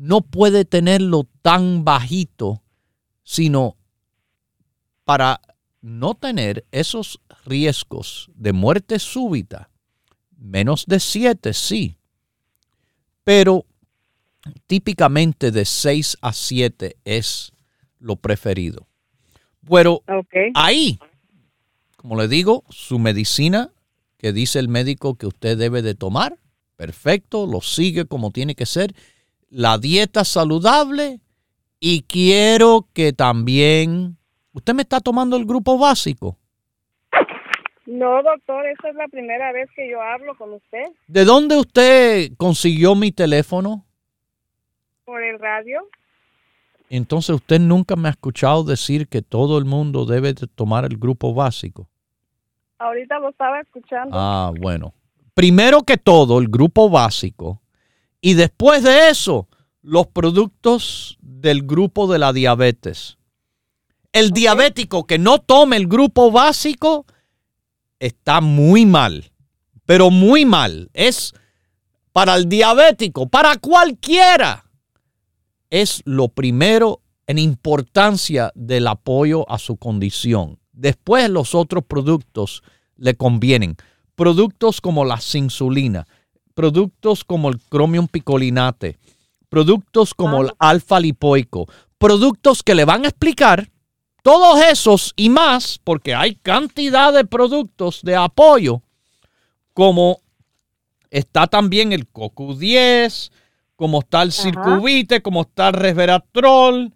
[0.00, 2.62] no puede tenerlo tan bajito,
[3.22, 3.76] sino
[5.04, 5.42] para
[5.82, 9.68] no tener esos riesgos de muerte súbita,
[10.38, 11.98] menos de 7 sí,
[13.24, 13.66] pero
[14.66, 17.52] típicamente de 6 a 7 es
[17.98, 18.86] lo preferido.
[19.68, 20.02] Pero
[20.54, 20.98] ahí,
[21.96, 23.70] como le digo, su medicina
[24.16, 26.38] que dice el médico que usted debe de tomar,
[26.76, 28.94] perfecto, lo sigue como tiene que ser,
[29.50, 31.20] la dieta saludable
[31.80, 34.16] y quiero que también,
[34.52, 36.38] ¿usted me está tomando el grupo básico?
[37.86, 40.92] No, doctor, esta es la primera vez que yo hablo con usted.
[41.08, 43.84] ¿De dónde usted consiguió mi teléfono?
[45.04, 45.80] Por el radio.
[46.88, 50.98] Entonces usted nunca me ha escuchado decir que todo el mundo debe de tomar el
[50.98, 51.88] grupo básico.
[52.78, 54.16] Ahorita lo estaba escuchando.
[54.16, 54.94] Ah, bueno.
[55.34, 57.59] Primero que todo, el grupo básico.
[58.20, 59.48] Y después de eso,
[59.82, 63.16] los productos del grupo de la diabetes.
[64.12, 67.06] El diabético que no tome el grupo básico
[67.98, 69.30] está muy mal,
[69.86, 70.90] pero muy mal.
[70.92, 71.32] Es
[72.12, 74.64] para el diabético, para cualquiera.
[75.70, 80.58] Es lo primero en importancia del apoyo a su condición.
[80.72, 82.62] Después los otros productos
[82.96, 83.76] le convienen.
[84.16, 86.06] Productos como la insulina,
[86.54, 88.98] productos como el cromium picolinate,
[89.48, 91.66] productos como el alfa lipoico,
[91.98, 93.70] productos que le van a explicar
[94.22, 98.82] todos esos y más, porque hay cantidad de productos de apoyo,
[99.72, 100.20] como
[101.10, 103.30] está también el CoQ10,
[103.76, 106.92] como está el Circuvite, como está el resveratrol,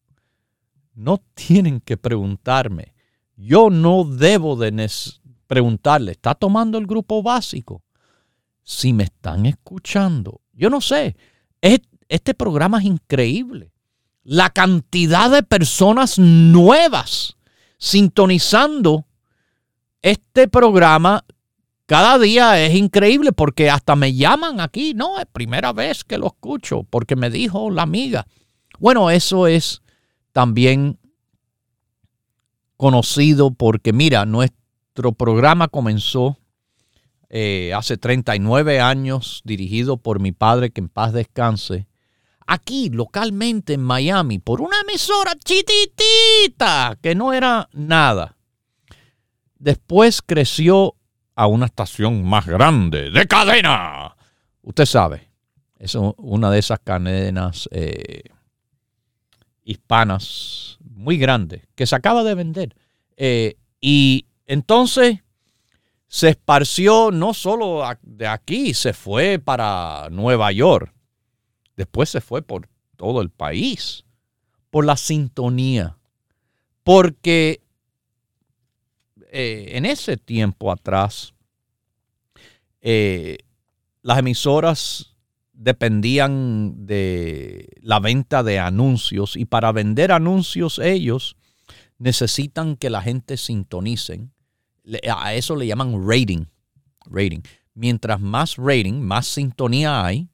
[0.93, 2.93] no tienen que preguntarme.
[3.37, 4.87] Yo no debo de
[5.47, 7.83] preguntarle, ¿está tomando el grupo básico?
[8.63, 11.17] Si me están escuchando, yo no sé,
[11.63, 13.73] este programa es increíble.
[14.25, 17.39] La cantidad de personas nuevas
[17.79, 19.07] sintonizando
[20.05, 21.25] este programa
[21.87, 24.93] cada día es increíble porque hasta me llaman aquí.
[24.93, 28.27] No, es primera vez que lo escucho porque me dijo la amiga.
[28.79, 29.81] Bueno, eso es
[30.33, 30.99] también
[32.77, 36.39] conocido porque, mira, nuestro programa comenzó
[37.31, 41.87] eh, hace 39 años, dirigido por mi padre, que en paz descanse,
[42.47, 48.34] aquí localmente en Miami, por una emisora chititita, que no era nada.
[49.65, 50.95] Después creció
[51.35, 54.15] a una estación más grande, de cadena.
[54.61, 55.31] Usted sabe,
[55.79, 58.25] es una de esas cadenas eh,
[59.65, 62.77] hispanas muy grande que se acaba de vender.
[63.17, 65.21] Eh, y entonces
[66.09, 70.93] se esparció no solo de aquí, se fue para Nueva York.
[71.75, 74.05] Después se fue por todo el país,
[74.69, 75.97] por la sintonía.
[76.83, 77.64] Porque
[79.37, 81.35] eh, en ese tiempo atrás,
[82.81, 83.39] eh,
[84.01, 85.17] las emisoras
[85.53, 91.37] dependían de la venta de anuncios y para vender anuncios ellos
[91.99, 94.33] necesitan que la gente sintonicen.
[95.13, 96.45] A eso le llaman rating.
[97.07, 97.41] rating.
[97.75, 100.29] Mientras más rating, más sintonía hay,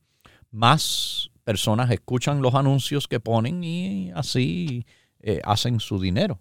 [0.50, 4.84] más personas escuchan los anuncios que ponen y así
[5.20, 6.38] eh, hacen su dinero.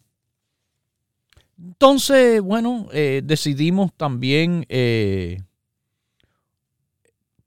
[1.61, 5.41] Entonces, bueno, eh, decidimos también eh,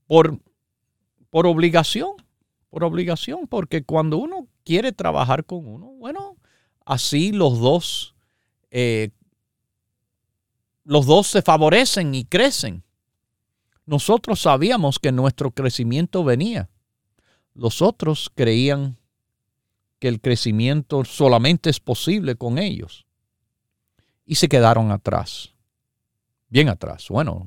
[0.06, 0.38] por
[1.32, 2.10] por obligación,
[2.68, 6.36] por obligación, porque cuando uno quiere trabajar con uno, bueno,
[6.84, 8.14] así los dos,
[8.70, 9.12] eh,
[10.84, 12.84] los dos se favorecen y crecen.
[13.86, 16.68] Nosotros sabíamos que nuestro crecimiento venía.
[17.54, 18.98] Los otros creían
[19.98, 23.06] que el crecimiento solamente es posible con ellos.
[24.24, 25.54] Y se quedaron atrás.
[26.48, 27.08] Bien atrás.
[27.08, 27.46] Bueno,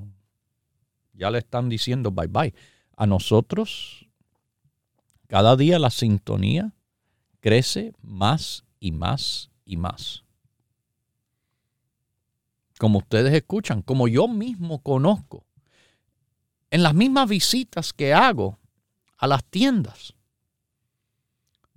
[1.13, 2.53] ya le están diciendo bye bye.
[2.97, 4.07] A nosotros,
[5.27, 6.73] cada día la sintonía
[7.39, 10.23] crece más y más y más.
[12.79, 15.45] Como ustedes escuchan, como yo mismo conozco,
[16.71, 18.57] en las mismas visitas que hago
[19.17, 20.14] a las tiendas.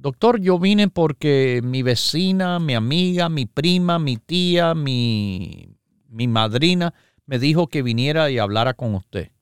[0.00, 5.76] Doctor, yo vine porque mi vecina, mi amiga, mi prima, mi tía, mi,
[6.08, 6.94] mi madrina
[7.26, 9.32] me dijo que viniera y hablara con usted.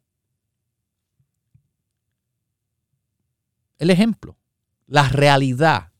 [3.78, 4.38] El ejemplo,
[4.86, 5.92] la realidad,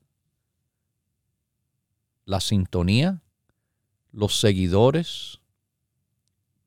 [2.25, 3.23] la sintonía,
[4.11, 5.43] los seguidores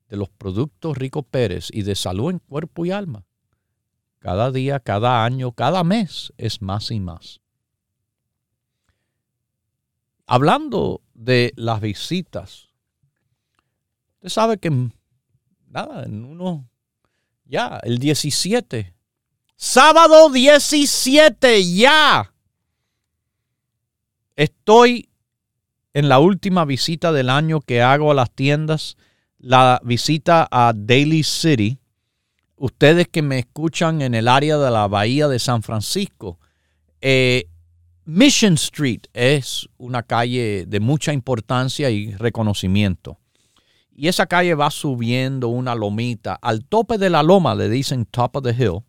[0.08, 3.26] de los productos Rico Pérez y de salud en cuerpo y alma,
[4.20, 7.39] cada día, cada año, cada mes es más y más.
[10.32, 12.68] Hablando de las visitas,
[14.14, 14.70] usted sabe que
[15.66, 16.68] nada, en uno,
[17.44, 18.94] ya, el 17
[19.62, 22.32] Sábado 17 ya.
[24.34, 25.10] Estoy
[25.92, 28.96] en la última visita del año que hago a las tiendas,
[29.36, 31.78] la visita a Daily City.
[32.56, 36.38] Ustedes que me escuchan en el área de la bahía de San Francisco,
[37.02, 37.46] eh,
[38.12, 43.20] Mission Street es una calle de mucha importancia y reconocimiento.
[43.92, 46.34] Y esa calle va subiendo una lomita.
[46.42, 48.82] Al tope de la loma le dicen top of the hill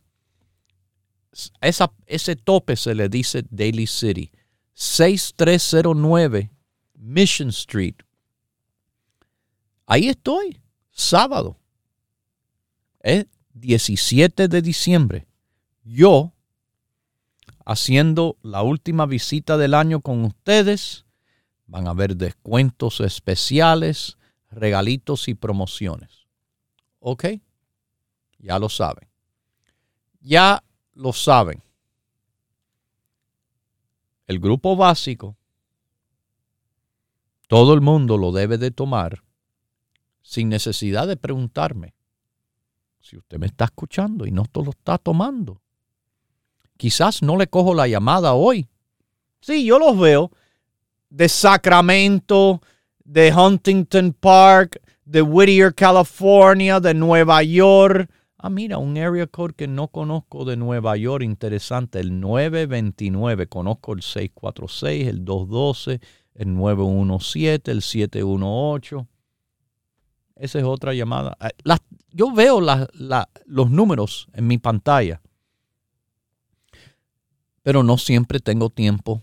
[2.08, 4.32] ese tope se le dice Daily City.
[4.74, 6.50] 6309
[6.96, 7.98] Mission Street.
[9.86, 11.60] Ahí estoy, sábado.
[13.02, 15.28] Es 17 de diciembre.
[15.84, 16.34] Yo
[17.66, 21.06] haciendo la última visita del año con ustedes.
[21.68, 24.18] Van a haber descuentos especiales,
[24.50, 26.28] regalitos y promociones.
[27.00, 27.26] ¿Ok?
[28.40, 29.08] Ya lo saben.
[30.20, 31.62] Ya lo saben.
[34.28, 35.36] El grupo básico,
[37.48, 39.24] todo el mundo lo debe de tomar
[40.22, 41.94] sin necesidad de preguntarme
[43.00, 45.61] si usted me está escuchando y no lo está tomando.
[46.82, 48.68] Quizás no le cojo la llamada hoy.
[49.40, 50.32] Sí, yo los veo
[51.12, 52.60] de Sacramento,
[53.04, 58.10] de Huntington Park, de Whittier, California, de Nueva York,
[58.40, 63.94] Ah, mira, un area code que no conozco de Nueva York, interesante, el 929, conozco
[63.94, 66.02] el 646, el 212,
[66.34, 69.08] el 917, el 718.
[70.36, 71.38] Esa es otra llamada.
[71.40, 71.78] Ah,
[72.10, 75.21] yo veo los números en mi pantalla,
[77.64, 79.22] pero no siempre tengo tiempo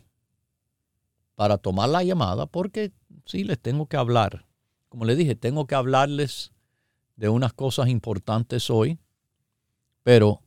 [1.34, 2.92] para tomar la llamada porque
[3.26, 4.46] sí les tengo que hablar.
[4.88, 6.52] Como les dije, tengo que hablarles
[7.16, 8.98] de unas cosas importantes hoy
[10.08, 10.40] pero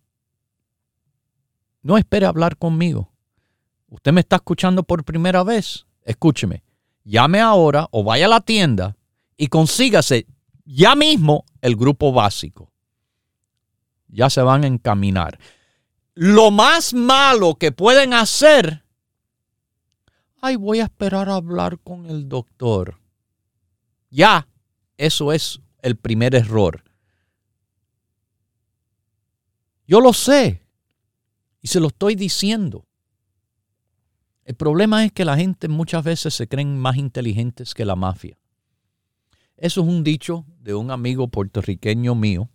[1.84, 3.12] no espere hablar conmigo.
[3.90, 5.86] Usted me está escuchando por primera vez.
[6.02, 6.64] Escúcheme.
[7.04, 8.98] Llame ahora o vaya a la tienda
[9.38, 10.26] y consígase
[10.66, 12.72] ya mismo el grupo básico.
[14.08, 15.38] Ya se van a encaminar.
[16.14, 18.84] Lo más malo que pueden hacer,
[20.42, 23.00] ay, voy a esperar a hablar con el doctor.
[24.10, 24.48] Ya,
[24.98, 26.84] eso es el primer error.
[29.88, 30.62] Yo lo sé.
[31.62, 32.86] Y se lo estoy diciendo.
[34.44, 38.38] El problema es que la gente muchas veces se creen más inteligentes que la mafia.
[39.56, 42.50] Eso es un dicho de un amigo puertorriqueño mío,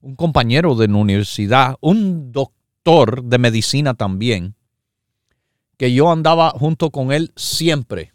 [0.00, 4.56] un compañero de la universidad, un doctor de medicina también,
[5.78, 8.12] que yo andaba junto con él siempre,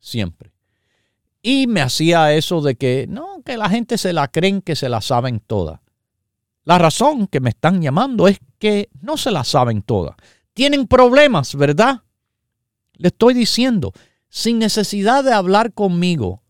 [0.00, 0.52] siempre.
[1.40, 4.88] Y me hacía eso de que no, que la gente se la creen que se
[4.88, 5.80] la saben todas.
[6.64, 10.16] La razón que me están llamando es que no se la saben todas.
[10.52, 12.02] Tienen problemas, ¿verdad?
[12.94, 13.92] Le estoy diciendo,
[14.28, 16.42] sin necesidad de hablar conmigo,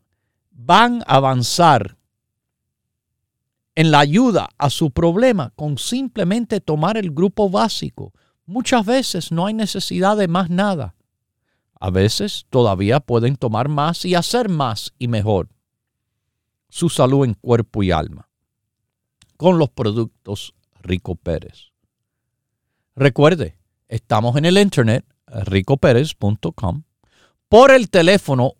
[0.49, 1.98] van a avanzar
[3.79, 8.11] en la ayuda a su problema con simplemente tomar el grupo básico.
[8.45, 10.95] Muchas veces no hay necesidad de más nada.
[11.79, 15.47] A veces todavía pueden tomar más y hacer más y mejor.
[16.67, 18.27] Su salud en cuerpo y alma
[19.37, 21.71] con los productos Rico Pérez.
[22.97, 23.55] Recuerde,
[23.87, 26.83] estamos en el internet, ricopérez.com.
[27.47, 28.55] por el teléfono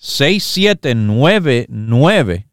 [0.00, 2.48] 1-800-633-6799,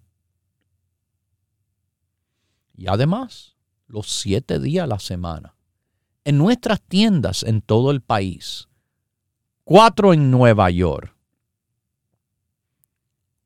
[2.78, 3.56] Y además,
[3.88, 5.56] los siete días a la semana
[6.24, 8.70] en nuestras tiendas en todo el país.
[9.64, 11.16] Cuatro en Nueva York,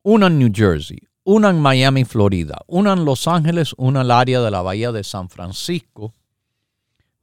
[0.04, 4.12] una en New Jersey, una en Miami, Florida, una en Los Ángeles, una en el
[4.12, 6.14] área de la Bahía de San Francisco.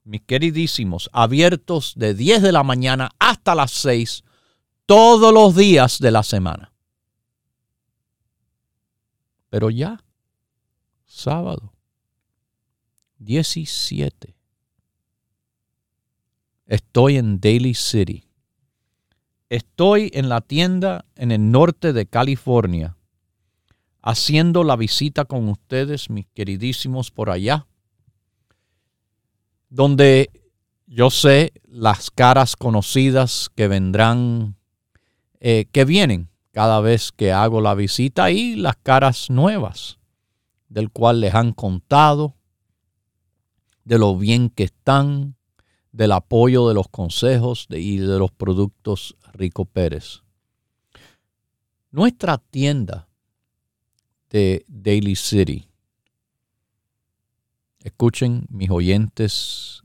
[0.05, 4.25] Mis queridísimos, abiertos de 10 de la mañana hasta las 6
[4.87, 6.73] todos los días de la semana.
[9.49, 10.03] Pero ya,
[11.07, 11.73] sábado,
[13.19, 14.41] 17
[16.71, 18.30] Estoy en Daly City.
[19.51, 22.97] Estoy en la tienda en el norte de California,
[24.01, 27.67] haciendo la visita con ustedes, mis queridísimos por allá,
[29.69, 30.31] donde
[30.87, 34.55] yo sé las caras conocidas que vendrán,
[35.41, 39.99] eh, que vienen cada vez que hago la visita y las caras nuevas,
[40.69, 42.37] del cual les han contado,
[43.83, 45.35] de lo bien que están,
[45.91, 50.23] del apoyo de los consejos y de los productos Rico Pérez.
[51.91, 53.09] Nuestra tienda
[54.31, 55.69] de Daily City.
[57.83, 59.83] Escuchen mis oyentes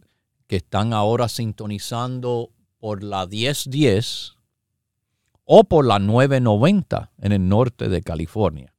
[0.48, 4.36] que están ahora sintonizando por la 1010
[5.46, 8.74] o por la 990 en el norte de California.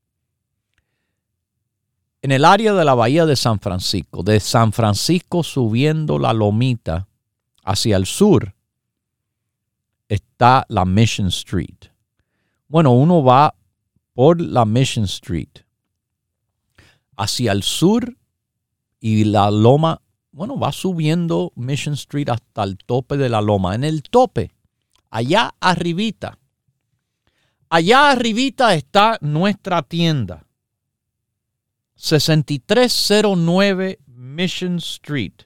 [2.22, 7.08] En el área de la bahía de San Francisco, de San Francisco subiendo la lomita,
[7.62, 8.55] hacia el sur
[10.08, 11.90] está la Mission Street.
[12.68, 13.54] Bueno, uno va
[14.14, 15.66] por la Mission Street
[17.16, 18.16] hacia el sur
[19.00, 20.00] y la loma,
[20.32, 23.74] bueno, va subiendo Mission Street hasta el tope de la loma.
[23.74, 24.50] En el tope,
[25.10, 26.38] allá arribita,
[27.68, 30.44] allá arribita está nuestra tienda.
[31.96, 35.42] 6309 Mission Street.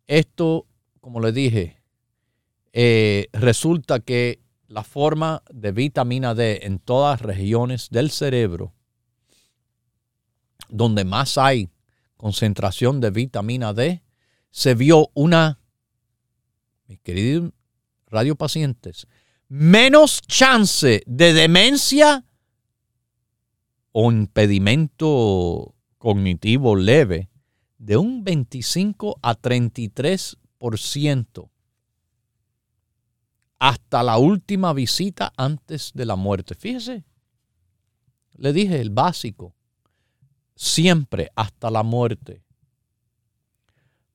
[0.07, 0.67] esto,
[1.01, 1.83] como le dije,
[2.73, 8.75] eh, resulta que la forma de vitamina D en todas las regiones del cerebro,
[10.69, 11.71] donde más hay
[12.17, 14.03] concentración de vitamina D,
[14.51, 15.61] se vio una,
[16.87, 17.53] mis queridos
[18.07, 19.07] radiopacientes,
[19.49, 22.25] menos chance de demencia
[23.93, 27.31] o impedimento cognitivo leve
[27.79, 31.51] de un 25 a 33%
[33.65, 36.55] hasta la última visita antes de la muerte.
[36.55, 37.03] Fíjese,
[38.37, 39.55] le dije el básico,
[40.55, 42.43] siempre hasta la muerte.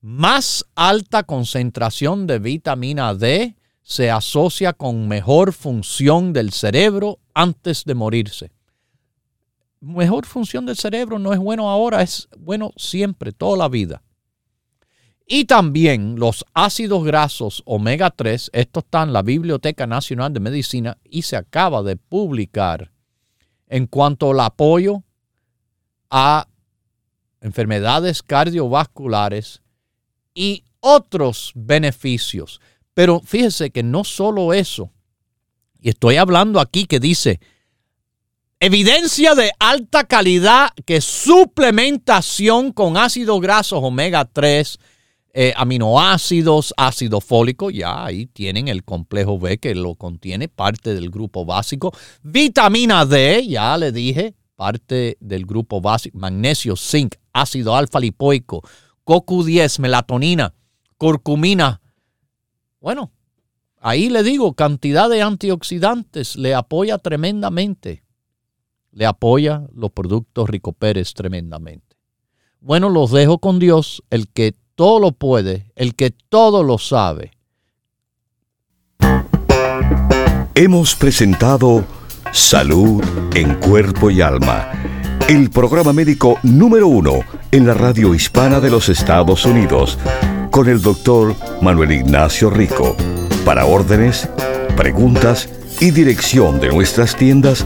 [0.02, 7.96] Más alta concentración de vitamina D se asocia con mejor función del cerebro antes de
[7.96, 8.52] morirse.
[9.80, 14.04] Mejor función del cerebro no es bueno ahora, es bueno siempre, toda la vida.
[15.32, 20.98] Y también los ácidos grasos omega 3, esto está en la Biblioteca Nacional de Medicina
[21.04, 22.92] y se acaba de publicar
[23.68, 25.04] en cuanto al apoyo
[26.10, 26.48] a
[27.42, 29.62] enfermedades cardiovasculares
[30.34, 32.60] y otros beneficios.
[32.96, 34.90] Pero fíjese que no solo eso,
[35.80, 37.40] y estoy hablando aquí que dice,
[38.60, 44.80] evidencia de alta calidad que suplementación con ácidos grasos omega 3,
[45.34, 51.12] eh, aminoácidos, ácido fólico, ya ahí tienen el complejo B que lo contiene, parte del
[51.12, 58.00] grupo básico, vitamina D, ya le dije, parte del grupo básico, magnesio, zinc, ácido alfa
[58.00, 58.64] lipoico,
[59.06, 60.54] CoQ10, melatonina,
[60.98, 61.80] curcumina.
[62.80, 63.12] Bueno,
[63.80, 68.04] ahí le digo, cantidad de antioxidantes, le apoya tremendamente.
[68.92, 71.96] Le apoya los productos Rico Pérez tremendamente.
[72.60, 77.34] Bueno, los dejo con Dios, el que todo lo puede, el que todo lo sabe.
[80.56, 81.84] Hemos presentado
[82.32, 83.04] Salud
[83.36, 84.72] en Cuerpo y Alma,
[85.28, 87.20] el programa médico número uno
[87.52, 90.00] en la radio hispana de los Estados Unidos,
[90.50, 92.96] con el doctor Manuel Ignacio Rico.
[93.44, 94.30] Para órdenes,
[94.78, 95.50] preguntas
[95.82, 97.66] y dirección de nuestras tiendas,